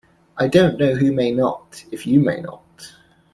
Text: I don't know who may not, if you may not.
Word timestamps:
I 0.35 0.47
don't 0.47 0.79
know 0.79 0.95
who 0.95 1.11
may 1.11 1.29
not, 1.29 1.85
if 1.91 2.07
you 2.07 2.19
may 2.21 2.41
not. 2.41 2.63